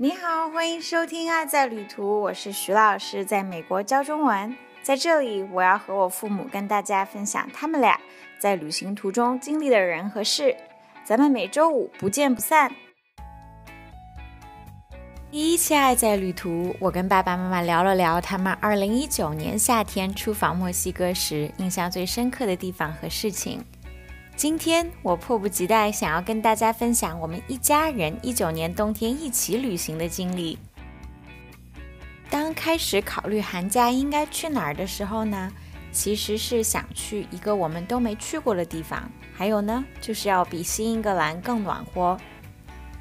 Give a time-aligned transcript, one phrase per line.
[0.00, 4.56] 你好，欢迎收听《爱在旅途》，我是徐老师，在美国教中文。
[4.80, 7.98] 在这里，我要和我父母跟大家分享他们俩
[8.38, 10.54] 在旅行途中经历的人和事。
[11.04, 12.72] 咱们每周五不见不散。
[15.32, 23.64] 第一期《爱在旅途》，我跟爸爸妈妈聊了聊他们2019年夏天出访墨西哥时印象最深刻的地方和事情。
[24.38, 30.56] 今天我迫不及待想要跟大家分享我们一家人一九年冬天一起旅行的经历。
[32.30, 35.50] 当开始考虑寒假应该去哪儿的时候呢，
[35.90, 42.16] 其实是想去一个我们都没去过的地方，还有呢，就是要比新英格兰更暖和。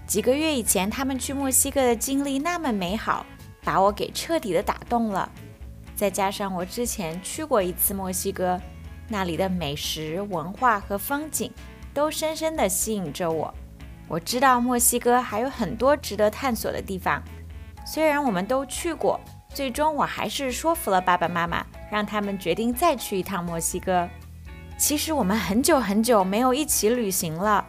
[0.07, 3.23] 几个月以前他们去墨西哥的经历那么美好，
[3.63, 5.31] 把我给彻底的打动了。
[5.95, 8.59] 再加上我之前去过一次墨西哥。
[9.07, 11.51] 那里的美食、文化和风景
[11.93, 13.53] 都深深地吸引着我。
[14.07, 17.21] 我知道墨西哥还有很多值得探索的地方。
[17.85, 19.19] 虽然我们都去过，
[19.53, 24.07] 最终我还是说服了爸爸妈妈，让他们决定再去一趟墨西哥。
[24.77, 27.65] 其实我们很久很久没有一起旅行了，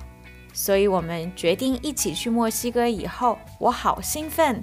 [0.53, 4.63] 所以我们决定一起去墨西哥以后，我好兴奋。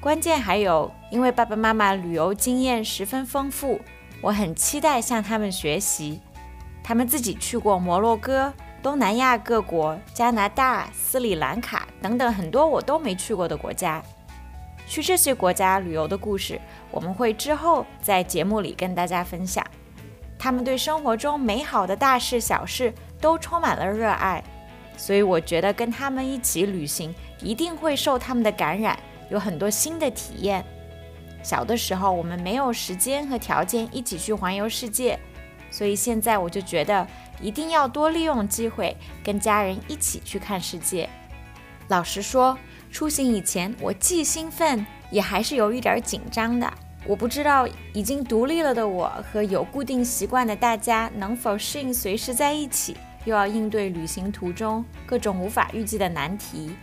[0.00, 3.80] 关键还有，因为爸爸妈妈旅游经验十分丰富。
[4.20, 6.20] 我很期待向他们学习。
[6.82, 8.52] 他们自己去过摩洛哥、
[8.82, 14.02] 东南亚各国、加拿大、斯里兰卡等等很多我都没去过的国家。
[14.86, 16.58] 去这些国家旅游的故事，
[16.90, 19.62] 我们会之后在节目里跟大家分享。
[20.38, 24.42] 他们对生活中美好的大事小事都充满了热爱，
[24.96, 28.98] 所以我觉得跟他们一起旅行一定会受他们的感染，
[29.30, 30.64] 有很多新的体验。
[31.42, 35.18] 小的时候，我们没有时间和条件一起去环游世界，
[35.70, 37.06] 所以现在我就觉得
[37.40, 41.08] 一定要多利用机会，跟家人一起去看世界。
[41.88, 42.58] 老实说，
[42.90, 46.70] 出行以前我既兴奋，也还是有一点紧张的。
[47.06, 52.94] 我不知道已经独立了的我和有固定习惯的大家能否适应随时在一起，
[53.24, 56.76] 又要应对旅行途中各种无法预计的难题。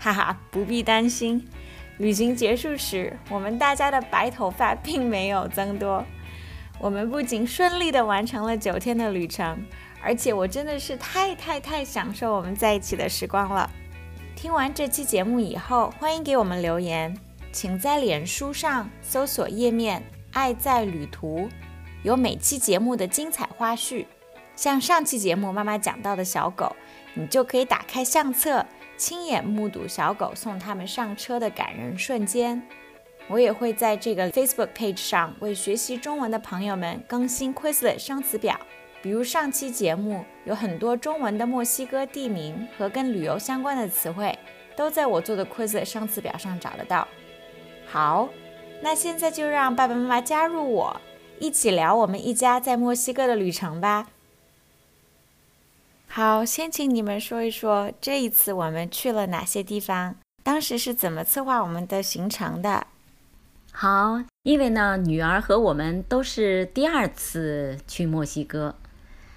[0.00, 1.46] 哈哈，不必担心。
[2.00, 6.02] 旅行结束时，我们大家的白头发并没有增多。
[6.78, 9.62] 我们不仅顺利地完成了九天的旅程，
[10.02, 13.70] 而且我真的是太太太享受我们在一起的时光了。
[14.34, 17.14] 听完这期节目以后，欢迎给我们留言，
[17.52, 20.02] 请在脸书上搜索页面
[20.32, 21.50] “爱在旅途”，
[22.02, 24.06] 有每期节目的精彩花絮。
[24.56, 26.74] 像上期节目妈妈讲到的小狗，
[27.12, 28.64] 你就可以打开相册。
[29.00, 32.62] 亲眼目睹小狗送他们上车的感人瞬间，
[33.28, 38.60] 我也会在这个 Facebook page 上为学习中文的朋友们更新 Quizlet 生词表。
[39.00, 44.38] 比如上期节目有很多中文的墨西哥地名和跟旅游相关的词汇，
[44.76, 47.08] 都在我做的 Quizlet 生词表上找得到。
[47.86, 48.28] 好，
[48.82, 51.00] 那现在就让爸爸妈妈加入我，
[51.38, 54.08] 一起聊我们一家在墨西哥的旅程吧。
[56.12, 62.88] 好，先请你们说一说这一次我们去了哪些地方，当时是怎么策划我们的行程的。
[63.70, 68.74] 好，因为呢，女儿和我们都是第二次去墨西哥，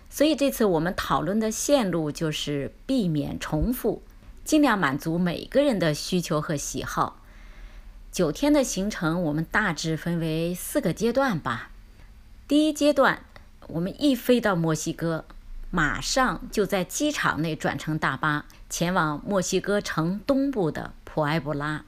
[0.10, 4.02] 所以这次我们讨论的线路就是避免重复，
[4.44, 7.22] 尽量满足每个人的需求和喜好。
[8.12, 11.70] 九天的行程我们大致分为四个阶段吧。
[12.48, 13.22] 第一阶段，
[13.68, 15.26] 我们一飞到墨西哥。
[15.76, 21.84] 马上就在机场内转乘大巴前往墨西哥城东部的普埃布拉。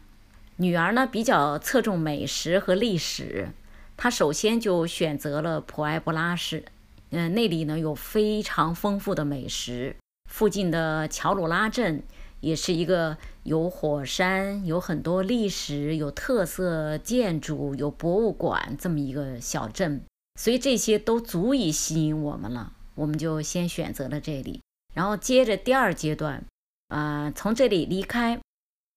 [0.56, 3.50] 女儿呢比较侧重美食和历史，
[3.96, 6.66] 她首先就选择了普埃布拉市。
[7.12, 9.96] 嗯，那里呢有非常丰富的美食。
[10.32, 12.02] 附近的乔鲁拉镇
[12.40, 20.02] 也是一个有火山、有很多历史、有特色建筑、有博物馆这么一个小镇，
[20.42, 22.72] 所以这些都足以吸引我们了。
[22.96, 24.62] 我们就先选择了这里，
[24.94, 26.44] 然后接着第二阶段，
[26.88, 28.40] 啊，从这里离开，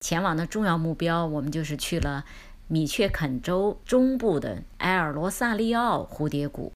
[0.00, 2.24] 前往的重要目标，我们就是去了
[2.68, 6.72] 米却肯州中部的埃尔罗萨利奥蝴蝶谷。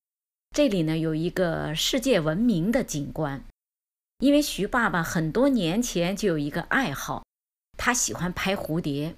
[0.54, 3.44] 这里呢有一个世界闻名的景观，
[4.18, 7.24] 因为徐爸爸很多年前就有一个爱好，
[7.78, 9.14] 他喜欢拍蝴蝶，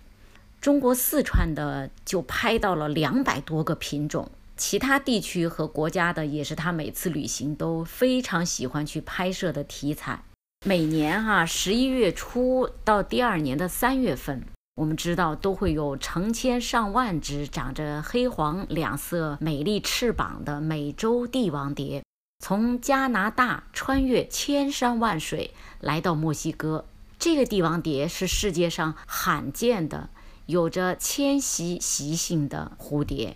[0.61, 4.31] 中国四川的就拍到了两百多个品种。
[4.57, 10.23] 其他地区和国家的也是他每次旅行都非常喜欢去拍摄的题材。
[10.67, 14.45] 每年哈十一月初到第二年的三月份，
[14.77, 22.03] 我们知道都会有成千上万只长着黑黄两色美丽翅膀的美洲帝王蝶，
[22.39, 26.87] 从加拿大穿越千山万水来到墨西哥。
[27.19, 30.11] 这个帝王蝶是世界上罕见的。
[30.47, 33.35] 有着迁徙习性的蝴蝶，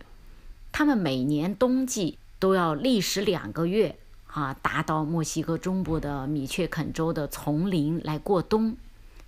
[0.79, 3.97] 他们每年冬季都要历时两个月
[4.29, 8.77] 啊，达到墨西哥中部的米却肯州的丛林来过冬。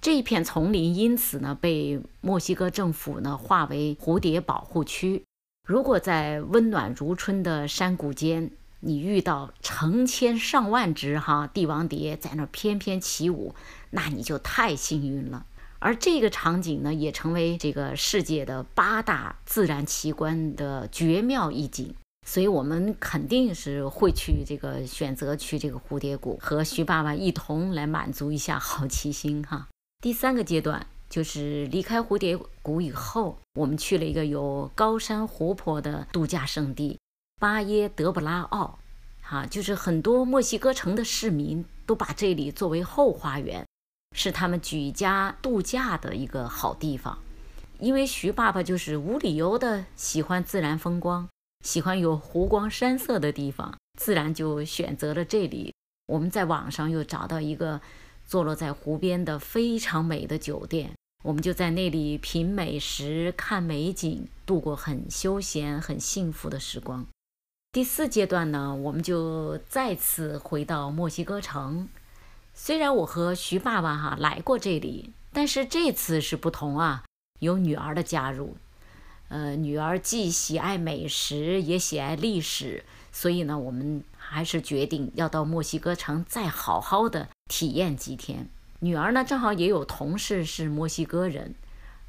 [0.00, 5.24] 这一片丛林因此呢，被墨西哥政府呢划为蝴蝶保护区。
[5.66, 13.56] 如果在温暖如春的山谷间，你遇到成千上万只哈帝王蝶在那翩翩起舞，
[13.90, 15.44] 那你就太幸运了。
[15.80, 21.94] 而这个场景呢，也成为这个世界的八大自然奇观的绝妙一景。
[22.26, 29.68] 所以，我们肯定是会去这个选择去这个蝴蝶谷，和徐爸爸一同来满足一下好奇心哈。
[30.02, 36.98] 第三个阶段就是离开蝴蝶谷以后，我们去了一个有高山湖泊的度假胜地
[37.40, 38.78] 巴耶德布拉奥，
[39.22, 43.66] 哈，就是很多墨西哥城的市民都把这里作为后花园，
[44.16, 47.18] 是他们举家度假的一个好地方。
[47.78, 51.28] 因为徐爸爸就是无理由的喜欢自然风光，
[51.64, 55.74] 喜欢有湖光山色的地方，自然就选择了这里。
[56.06, 57.80] 我们在网上又找到一个。
[58.26, 60.92] 坐落在湖边的非常美的酒店，
[61.24, 67.04] 我们就在那里品美食、看美景，度过很休闲、很幸福的时光。
[67.72, 71.88] 第四阶段呢，我们就再次回到墨西哥城。
[72.62, 77.04] 虽然我和徐爸爸哈来过这里，但是这次是不同啊，
[77.38, 78.58] 有女儿的加入。
[79.28, 87.30] 呃，女儿既喜爱美食，也喜爱历史，所以呢，我们还是决定要到墨西哥城再好好的。
[87.48, 88.46] 体验几天，
[88.80, 91.54] 女儿呢正好也有同事是墨西哥人，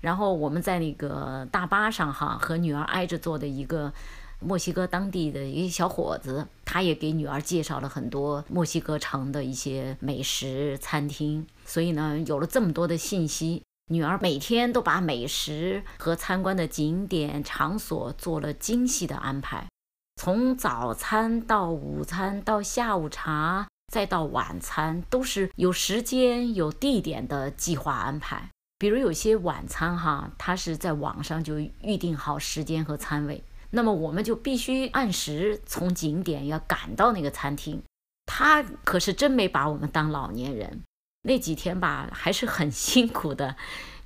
[0.02, 3.94] 然后我们在那个大巴上哈，和女儿挨着坐的一个
[4.42, 19.68] 墨西哥当地的一个小伙子，他也给女儿介绍了很多墨西哥城的一些美食餐厅，所以呢有了这么多的信息，女儿每天都把美食和参观的景点场所做了精细的安排，
[20.16, 23.68] 从早餐到午餐到下午茶。
[23.92, 28.50] 再到晚餐都是有时间有地点的计划安排，
[28.80, 37.82] 比如有些晚餐哈，他是在网上就预定好时间和餐位，那么我们就必须按时从景点要赶到那个餐厅。
[38.26, 40.84] 他可是真没把我们当老年人，
[41.24, 43.58] 那几天吧还是很辛苦的，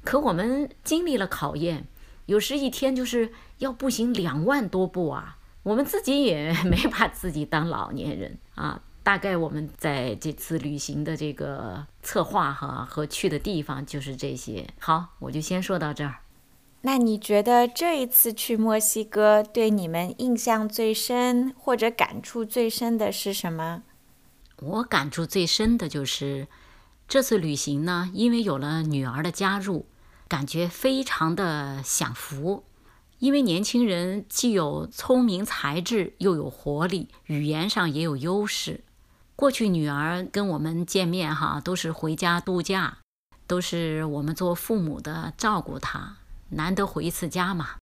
[0.04, 1.88] 可我们经历了考验，
[2.26, 8.82] 有时一天就是要步行两万多步啊，我们自己也没把自己当老年人啊。
[9.04, 14.68] 大概我们在这次旅行的这个策划哈和去的地方就是这些。
[14.80, 16.25] 好，我就先说到这儿。
[16.86, 23.82] 那你觉得这一次去墨西哥对你们印象最深或者感触最深的是什么？
[24.62, 26.48] 我感触最深的就是
[27.08, 29.88] 这次旅行呢，因为有了女儿的加入，
[30.28, 32.64] 感觉非常的享福。
[33.18, 38.84] 因为年轻人既有聪明才智，又有活力，语言上也有优势。
[39.36, 43.00] 过去女儿跟我们见面哈，都是回家度假，
[43.48, 46.18] 都是我们做父母的照顾她，
[46.50, 47.76] 难得回一次家嘛。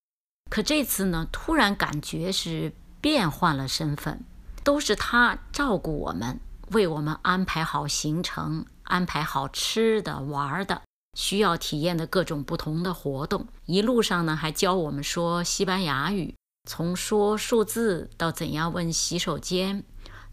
[0.50, 4.22] 可这次呢，突然感觉是变换了身份，
[4.62, 6.38] 都是他照顾我们，
[6.70, 10.82] 为我们安排好行程，安排好吃的、玩的，
[11.18, 13.46] 需要体验的各种不同的活动。
[13.66, 16.34] 一路上呢，还教我们说西班牙语，
[16.68, 19.82] 从说数字到怎样问洗手间。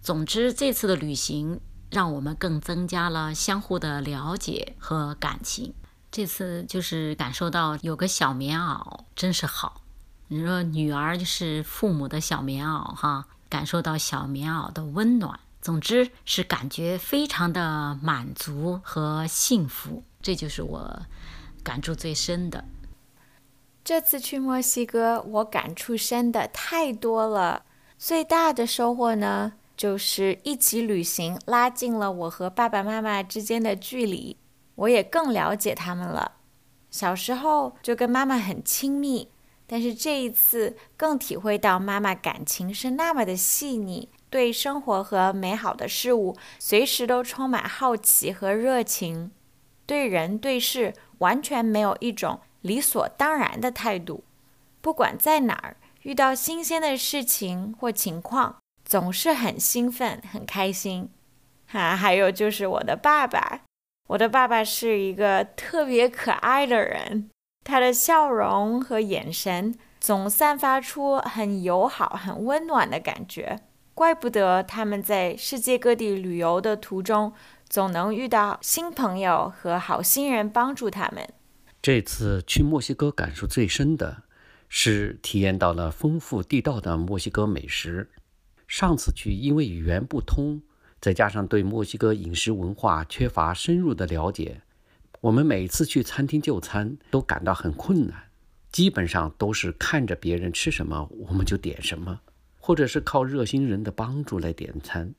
[0.01, 1.59] 总之，这次的旅行
[1.89, 5.73] 让我们更增加了相互的了解和感情。
[6.11, 9.81] 这次就是感受到有个小棉袄真是好。
[10.27, 15.39] 你说女儿就是父母的小棉袄哈，感受到小棉袄的温暖。
[15.61, 21.01] 总之是感觉非常的满足和幸福，这就是我
[21.63, 22.65] 感触最深的。
[23.83, 27.63] 这次去墨西哥，我感触深的太多了。
[27.97, 29.53] 最大的收获呢？
[29.77, 34.37] 就是一起旅行，拉近了我和爸爸妈妈之间的距离，
[34.81, 36.33] 我也更了解他们了。
[36.91, 39.29] 小时候就跟妈妈很亲密，
[39.65, 49.31] 但是这一次更体会到妈妈感情是那么的细腻，对生活和美好的事物随时都充满好奇和热情，
[49.85, 54.23] 对人对事完全没有一种理所当然的态度。
[54.81, 58.57] 不管在哪儿遇到新鲜的事情或情况。
[58.83, 61.09] 总是很兴奋、很开心，
[61.67, 63.61] 哈，还有就是我的爸爸，
[64.11, 67.29] 我的爸爸是一个特别可爱的人，
[67.63, 73.61] 他的笑容和眼神总散发出很友好、很温暖的感觉，
[73.93, 77.31] 怪不得他们在世界各地旅游的途中
[77.69, 81.25] 总能遇到新朋友和好心人帮助他们。
[81.81, 84.23] 这次去墨西哥感受最深的
[84.67, 88.11] 是体验到了丰富地道的墨西哥美食。
[88.67, 90.61] 上次去因为语言不通，
[91.01, 94.61] 再加上对墨西哥饮食文化缺乏深入的了解，
[95.19, 98.29] 我们每次去餐厅就餐都感到很困难，
[98.71, 102.21] 基本上都是看着别人吃什么我们就点什么，
[102.59, 105.13] 或者是靠热心人的帮助来点餐。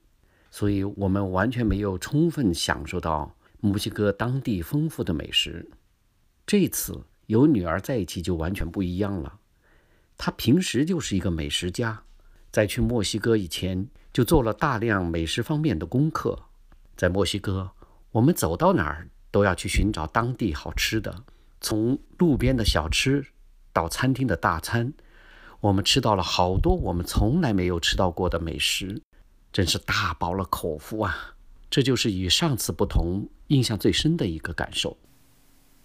[0.53, 5.69] 所以，我们完全没有充分享受到墨西哥当地丰富的美食。
[6.47, 9.41] 这次有女儿在一起就完全不一样了。
[10.19, 12.03] 她平时就是一个美食家，
[12.51, 16.38] 在去墨西哥以前就做了大量美食方面的功课。
[16.97, 17.71] 在墨西哥，
[18.12, 21.25] 我们走到哪儿都要去寻找当地好吃的，
[21.61, 23.26] 从路边的小吃
[23.73, 24.92] 到餐厅的大餐，
[25.61, 29.00] 我们吃到了好多我们从来没有吃到过的美食。
[29.52, 31.35] 真是大饱了口福啊！
[31.71, 34.97] 这就是与上次不同，印象最深的一个感受。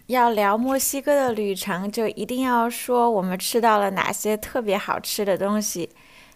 [0.06, 5.90] 要聊墨西哥的旅程，就一定要说我们吃到了哪些特别好吃的东西。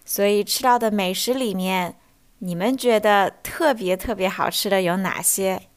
[0.05, 1.97] 所以吃到的美食里面，
[2.39, 5.69] 你们觉得特别特别好吃的有哪些？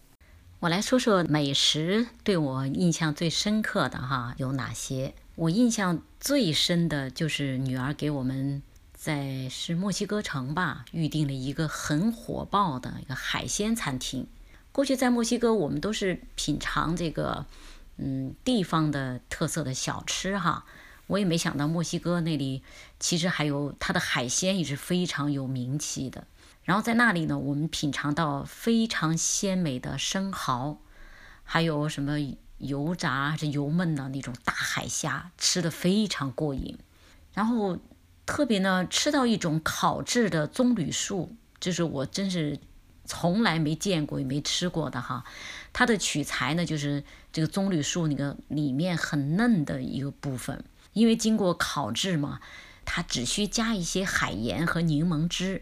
[0.60, 5.14] 我来说说美食对我印象最深刻的哈有哪些？
[5.36, 8.62] 我印象最深的就是女儿给我们。
[8.94, 14.26] 在是墨西哥城吧，预定了一个很火爆的一个海鲜餐厅。
[14.72, 17.46] 过去在墨西哥，我们都是品尝这个，
[17.98, 20.66] 嗯，地方的特色的小吃哈。
[21.08, 22.64] 我也没想到墨西哥那里
[23.00, 26.28] 其实还有它的海鲜也是非常有名气的。
[26.64, 30.80] 然后在那里呢，我们品尝到非常鲜美的生蚝，
[31.44, 32.18] 还有什么
[32.58, 36.78] 油炸还是油焖的那种大海虾，吃的非常过瘾。
[37.34, 37.78] 然后。
[38.28, 42.60] 特别呢，吃到一种烤制的棕榈树，这是我真是
[43.06, 45.24] 从来没见过也没吃过的哈。
[45.72, 52.40] 它的取材呢，就是这个棕榈树那个里面很嫩的一个部分，因为经过烤制嘛，
[52.86, 55.62] 它只需加一些海盐和柠檬汁，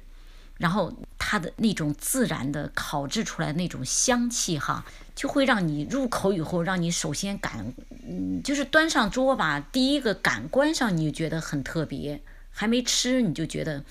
[0.58, 4.86] 然后它的那种自然的烤制出来那种香气哈，
[5.16, 7.74] 就会让你入口以后，让你首先感，
[8.08, 12.22] 嗯，就是端上桌吧，第一个感官上你就觉得很特别。
[12.56, 13.84] 还没吃你就觉得，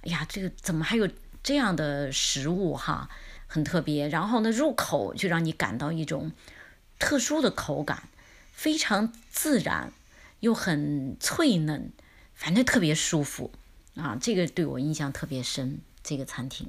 [0.00, 1.06] 哎呀，这个怎么还有
[1.42, 3.10] 这样的食物哈，
[3.46, 4.08] 很特别。
[4.08, 6.32] 然后呢，入口就让你感到一种
[6.98, 8.04] 特殊的口感，
[8.52, 9.92] 非常自然
[10.40, 11.90] 又很脆嫩，
[12.34, 13.50] 反正特别舒服
[13.94, 14.16] 啊。
[14.20, 16.68] 这个对我印象特别深，这个餐厅。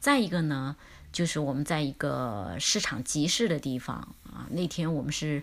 [0.00, 0.76] 再一个呢，
[1.12, 5.42] 就是我们在一个市场集市的地方啊，那天我们是。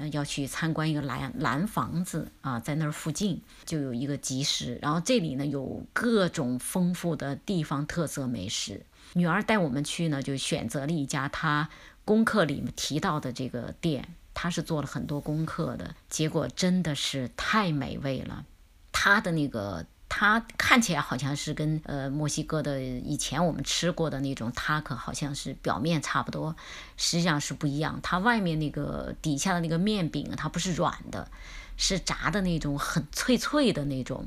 [0.00, 8.86] 嗯，要去参观一个蓝蓝房子啊，在那儿附近就有一个集市，然后这里呢有各种丰富的地方特色美食。
[9.14, 11.68] 女儿带我们去呢，就选择了一家她
[12.04, 18.44] 功课里面提到的这个店，他是做了很多功课的，结果真的是太美味了，
[18.92, 19.84] 他的那个。
[20.10, 26.56] 它看起来好像是跟呃墨西哥的以前我们吃过的那种塔可好像是表面差不多，
[26.96, 28.00] 实际上是不一样。
[28.02, 31.30] 它外面那个底下的那个面饼，它不是软的，
[31.76, 34.26] 是炸的那种很脆脆的那种。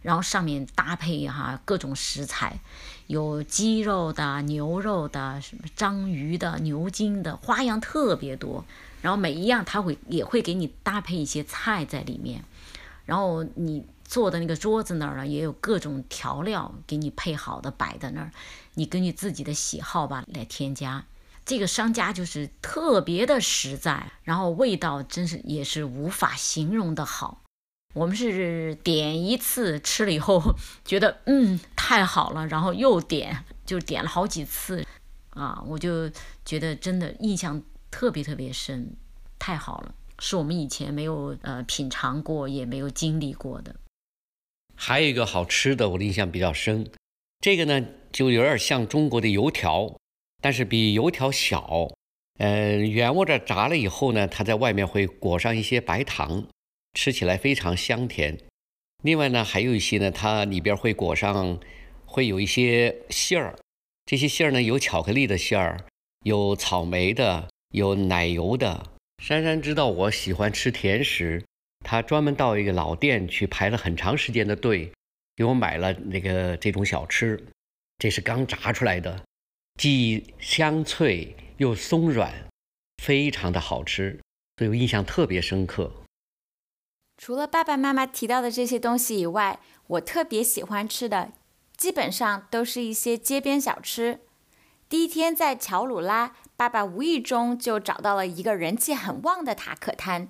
[0.00, 2.58] 然后上面搭配哈各种食材，
[3.06, 8.64] 有鸡肉的、牛肉的、什么章鱼的、牛筋的，花样特别多。
[9.02, 12.44] 然后每一样它会也会给你搭配一些菜在里面，
[13.04, 13.84] 然后你。
[14.08, 18.32] 坐的那个桌子那儿呢，也有各种调料给你配好的摆在那儿，
[18.72, 21.04] 你根据自己的喜好吧来添加。
[21.44, 27.42] 这个商家就是特别的实在，然后味道真是也是无法形容的好。
[27.92, 30.54] 我们是点一次吃了以后
[30.86, 34.86] 觉得嗯太好了，然后又点就点了好几次
[35.28, 36.10] 啊，我就
[36.46, 38.96] 觉得真的印象特别特别深，
[39.38, 43.74] 太好了，是我们以前没有呃品尝过也没有经历过的。
[44.74, 46.88] 还有一个好吃的，我的印象比较深。
[47.40, 49.96] 这个呢，就有点像中国的油条，
[50.40, 51.88] 但是比油条小。
[52.38, 56.46] 嗯，原窝着炸了以后呢，它在外面会裹上一些白糖，
[56.94, 58.38] 吃起来非常香甜。
[59.02, 61.58] 另外呢，还有一些呢，它里边会裹上，
[62.06, 63.56] 会有一些馅儿。
[64.06, 65.84] 这些馅儿呢，有巧克力的馅儿，
[66.24, 68.92] 有草莓的，有奶油的。
[69.22, 71.44] 珊珊知道我喜欢吃甜食。
[71.84, 74.92] 她专门到一个老店去排了很长时间的队，
[75.36, 77.42] 给我买了那个这种小吃。
[77.98, 79.24] 这是刚炸出来的，
[79.78, 82.46] 既香脆又松软，
[83.02, 84.20] 非常的好吃，
[84.56, 85.92] 所以我印象特别深刻。
[87.16, 89.58] 除了爸爸妈妈提到的这些东西以外，
[89.88, 91.32] 我特别喜欢吃的，
[91.76, 94.20] 基本上都是一些街边小吃。
[94.88, 100.26] 第一天在乔鲁拉，爸爸无意中就找到了一个人气很旺的塔可摊，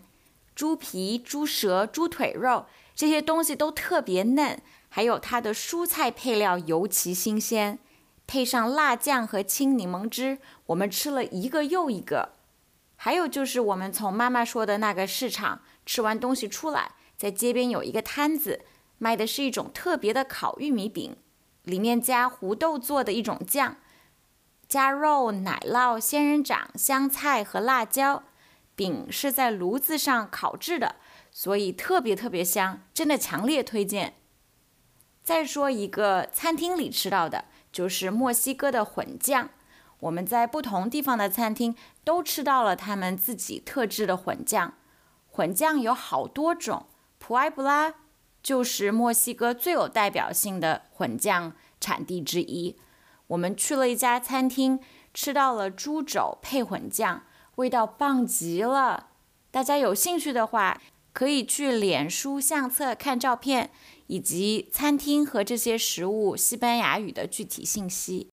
[0.55, 7.79] 猪皮、猪舌、猪腿肉这些东西都特别嫩，还有它的蔬菜配料尤其新鲜，
[8.27, 12.33] 配上辣酱和青柠檬汁，我们吃了一个又一个。
[12.97, 18.67] 还有就是我们从妈妈说的那个市场吃完东西出来，在街边有一个摊子，
[18.99, 21.17] 卖的是一种特别的烤玉米饼。
[21.63, 23.77] 里面加胡豆做的一种酱，
[24.69, 28.23] 加肉、奶酪、仙人掌、香菜和辣椒。
[28.77, 30.97] 饼是在炉子上烤制的，
[31.33, 34.15] 所以特别特别香，真的强烈推荐。
[35.25, 39.49] 再说一个餐厅里吃到的，就是墨西哥的混酱。
[40.01, 44.75] 我们在不同地方的餐厅都吃到了他们自己特制的混酱。
[45.27, 46.87] 混酱有好多种，
[47.19, 47.95] 普埃布拉。
[48.41, 52.79] 就是墨西哥最有代表性的混酱产地之一。
[53.29, 54.81] 我们去了一家餐厅，
[55.15, 57.23] 吃到了猪肘配混酱，
[57.57, 59.09] 味道棒极了。
[59.51, 60.81] 大家有兴趣的话，
[61.13, 63.71] 可以去脸书相册看照片，
[64.07, 68.29] 以及餐厅和这些食物西班牙语的具体信息。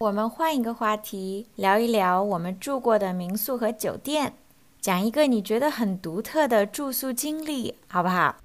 [0.00, 4.34] 我们换一个话题，聊一聊我们住过的民宿和酒店，
[4.80, 8.36] 讲一个你觉得很独特的住宿经历，好不好？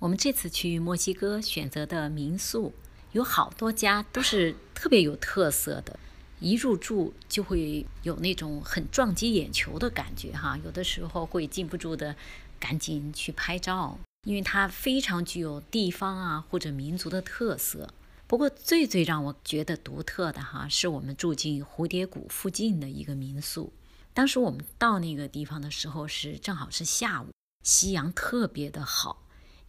[0.00, 2.72] 我们这次去墨西哥选择的民宿
[3.12, 5.98] 有好多家都是特别有特色的，
[6.40, 12.16] 一入住就会有那种很撞击眼球的感觉哈，有的时候会禁不住的
[12.58, 17.88] 赶紧去拍照，因为它非常具有地方啊或者民族的特色。
[18.26, 23.70] 不过最最让我觉得独特的哈，是我们住进蝴蝶谷附近的一个民宿。
[24.14, 27.26] 当时我们到那个地方的时候是正好是下午，
[27.62, 29.18] 夕阳特别的好。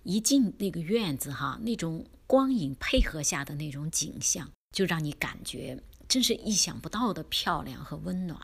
[0.03, 8.39] 一进那个院子哈，那种光影配合下的那种景象，就让你感觉真是意想不到的漂亮和温暖。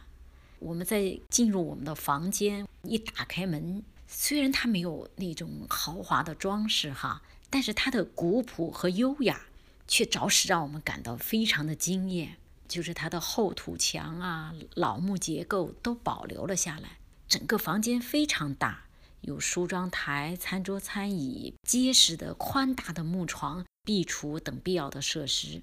[0.60, 9.42] 我们在进入我们的房间，一打开门，虽然它没有那种豪华的装饰哈，但是它的古朴和优雅，
[9.88, 12.38] 却着实让我们感到非常的惊艳。
[12.68, 18.86] 就是它的厚土墙啊、老木结构都保留了下来，整个房间非常大。
[19.22, 25.62] 有梳妆台、餐桌、餐椅，结实的宽大的木床、壁橱等必要的设施。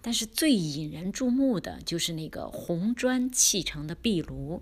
[0.00, 4.60] 但是最引人注目的就是那个红砖砌成的壁炉。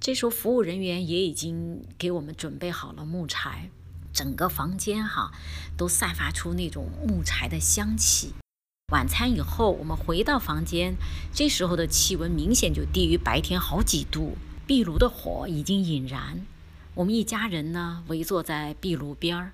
[0.00, 3.70] 这时候服务人员也已经给我们准备好了木柴，
[4.12, 5.32] 整个房间哈
[5.76, 8.32] 都散发出那种木柴的香气。
[8.92, 10.96] 晚餐以后，我们回到房间，
[11.32, 16.46] 这时候的气温明显就低于白天好几度，壁炉的火已经引燃。
[16.96, 19.52] 我们一家人呢，围坐在壁炉边儿，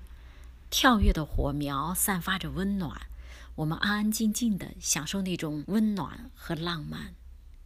[0.69, 3.07] 跳跃的火苗散发着温暖，
[3.55, 7.15] 我们安安静静地享受那种温暖和浪漫。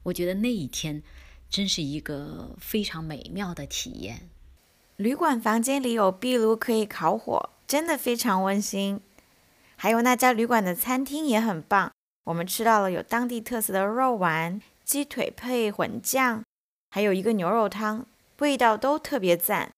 [0.03, 1.03] 我觉得那一天
[1.49, 4.29] 真是一个非常美妙的体验。
[4.95, 9.01] 旅馆房间里有壁炉可以烤火，真的非常温馨。
[9.75, 11.91] 还有那家旅馆的餐厅也很棒，
[12.23, 16.45] 我们吃到了有当地特色的肉丸、鸡腿配混酱，
[16.91, 18.05] 还有一个牛肉汤。
[18.39, 19.71] 味道都特别赞，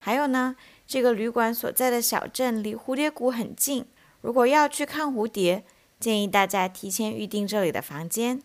[0.00, 3.86] 还有呢，这个旅馆所在的小镇离蝴蝶谷很近。
[4.20, 5.64] 如果要去看蝴蝶，
[6.00, 8.42] 建议大家提前预订这里的房间。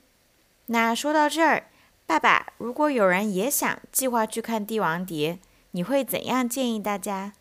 [0.68, 1.68] 那说到这儿，
[2.06, 5.40] 爸爸，如果有人也想计划去看帝王蝶，
[5.72, 7.34] 你会怎样建议大家？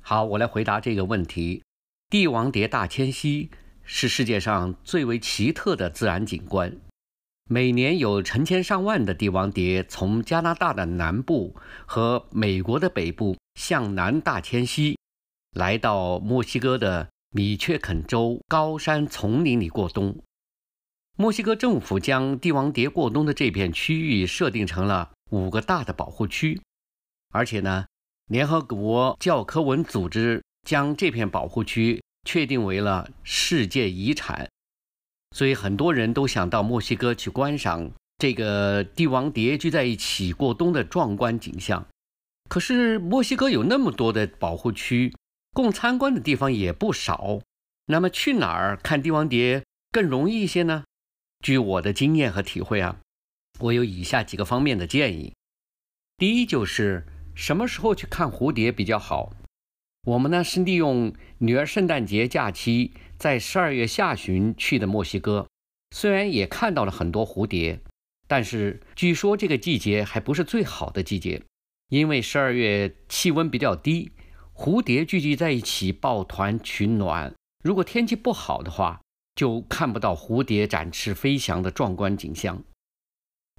[0.00, 1.62] 好，我来回答这个问题。
[2.10, 3.50] 帝王蝶大迁徙
[3.82, 6.76] 是世界上最为奇特的自然景观。
[7.46, 11.54] 每年有成千上万的帝王蝶从加拿大的南部
[11.84, 14.98] 和美国的北部向南大迁徙，
[15.54, 20.16] 来到墨西哥的米却肯州高山丛林里过冬。
[21.16, 26.58] 墨西哥政府将帝王蝶过冬的这片区域设定成了五个大的保护区，
[27.30, 27.84] 而且呢，
[28.28, 34.48] 联合国教科文组织将这片保护区确定为了世界遗产。
[35.34, 41.86] 所以很多人都想到墨西哥去观赏这个帝王蝶聚在一起过冬的壮观景象。
[42.48, 45.12] 可是墨西哥有那么多的保护区，
[45.52, 47.40] 供参观的地方也不少。
[47.86, 50.84] 那么去哪儿看帝王蝶更容易一些呢？
[51.40, 53.00] 据我的经验和体会啊，
[53.58, 55.34] 我有以下几个方面的建议。
[56.16, 59.32] 第一就是什么时候去看蝴蝶比较好？
[60.04, 62.92] 我们呢是利用女儿圣诞节假期。
[63.16, 65.46] 在十二月下旬去的墨西哥，
[65.92, 67.80] 虽然也看到了很多蝴蝶，
[68.26, 71.40] 但是据说这个季节还不是最好的季节，
[71.88, 74.12] 因为十二月气温比较低，
[74.52, 77.32] 蝴蝶聚集在一起抱团取暖。
[77.62, 79.00] 如果天气不好的话，
[79.36, 82.62] 就看不到蝴蝶展翅飞翔的壮观景象。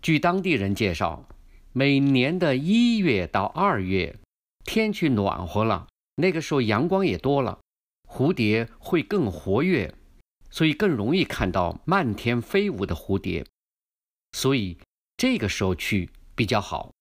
[0.02, 1.28] 据当地人介绍，
[1.72, 4.20] 每年的一月到二月，
[4.64, 7.60] 天气暖和了，那个时候阳光也多了，
[8.10, 9.94] 蝴蝶会更活跃，
[10.50, 13.46] 所以更容易看到漫天飞舞的蝴蝶。
[14.32, 14.78] 所以
[15.18, 16.92] 这个时候去比较好。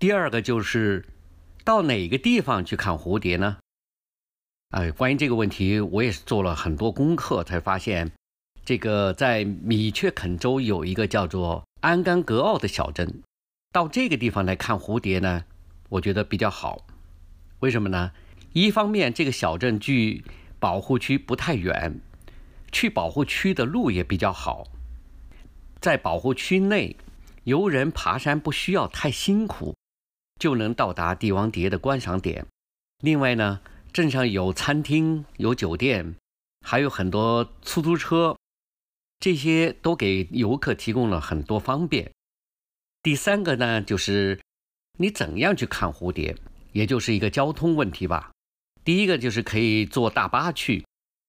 [0.00, 1.06] 第二个就是
[1.64, 3.58] 到哪个地方去看蝴蝶呢？
[4.70, 8.10] 哎，关于这个问题，我也是做了很多功课，才发现，
[8.64, 13.22] 这个在米却肯州有一个叫做安甘格奥的小镇，
[13.70, 15.44] 到这个地方来看蝴蝶呢，
[15.90, 16.86] 我觉得比较好。
[17.60, 18.12] 为什么呢？
[18.52, 20.24] 一方面，这个小镇距
[20.58, 22.00] 保护区不太远，
[22.70, 24.66] 去保护区的路也比较好，
[25.80, 26.96] 在保护区内，
[27.44, 29.74] 游人爬山不需要太辛苦，
[30.38, 32.46] 就能到达帝王蝶的观赏点。
[33.02, 33.60] 另外呢，
[33.92, 36.14] 镇上有餐厅、有酒店，
[36.66, 38.36] 还有很多出租车，
[39.18, 42.12] 这些都给游客提供了很多方便。
[43.02, 44.38] 第三个呢，就是
[44.98, 46.36] 你怎样去看蝴蝶，
[46.72, 48.30] 也就是一个交通问题吧。
[48.84, 50.84] 第一个就是可以坐大巴去，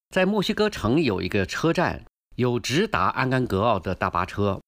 [0.10, 2.04] 在墨西哥城有一个车站，
[2.36, 4.60] 有直达安甘格奥的大巴车。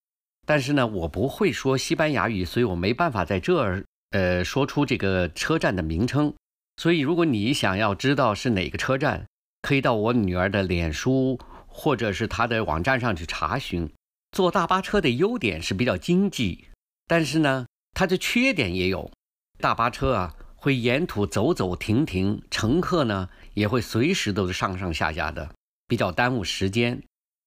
[0.46, 6.32] 但是呢，我不会说西班牙语，所以我没办法在这儿呃说出这个车站的名称。
[6.76, 9.26] 所以，如果你想要知道是哪个车站，
[9.62, 13.90] 可以到我女儿的脸书或者是她的网站上去查询。
[14.30, 16.66] 坐大巴车的优点是比较经济，
[17.08, 19.10] 但是呢，它的缺点也有。
[19.58, 25.54] 大巴车啊，会沿途走走停停，乘客呢也会随时都是上上下下的，
[25.86, 27.00] 比较耽误时间。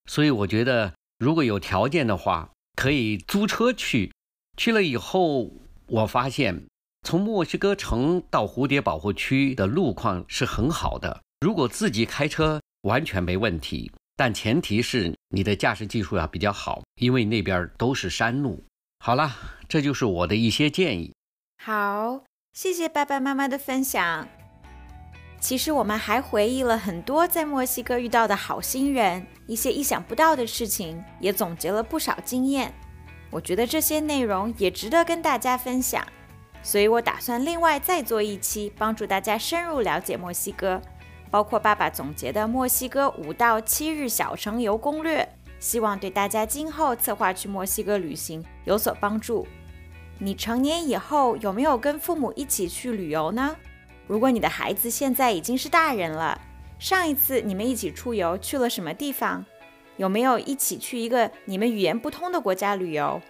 [0.08, 4.10] 所以我觉得，如果有条件的话，可以租车去。
[4.56, 5.50] 去了以后，
[5.86, 6.64] 我发现。
[7.02, 18.62] 从墨西哥城到蝴蝶保护区的路况是很好的，如果自己开车完全没问题，但前提是你的驾驶技术要比较好，因为那边都是山路。
[18.98, 19.34] 好了，
[19.66, 21.10] 这就是我的一些建议。
[21.64, 24.26] 好，谢谢爸爸妈妈的分享。
[25.38, 32.74] 其实我们还回忆了很多在墨西哥遇到的好心人，一些意想不到的事情，也总结了不少经验。
[33.30, 36.04] 我觉得这些内容也值得跟大家分享。
[36.60, 40.82] 所以我打算另外再做一期，帮助大家深入了解墨西哥，
[41.30, 45.26] 包括爸爸总结的墨西哥五到七日小城游攻略，
[45.60, 49.46] 希望对大家今后策划去墨西哥旅行有所帮助。
[50.22, 53.56] 你成年以后有没有跟父母一起去旅游呢？
[54.06, 56.38] 如果你的孩子现在已经是大人了，
[56.78, 59.44] 上一次你们一起出游去了什么地方？
[59.96, 63.22] 有没有一起去一个你们语言不通的国家旅游？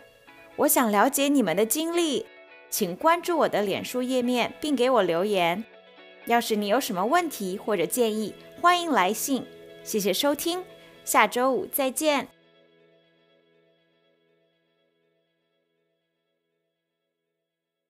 [0.57, 2.27] 我想了解你们的经历。
[2.69, 5.65] 请关注我的脸书页面，并给我留言。
[6.27, 9.45] 要是你有什么问题或者建议，欢迎来信。
[9.83, 10.63] 谢谢收听，
[11.05, 12.29] 下周五再见。